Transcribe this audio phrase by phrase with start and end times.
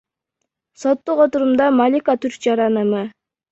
[0.83, 3.07] Соттук отурумда Малика түрк жараны М.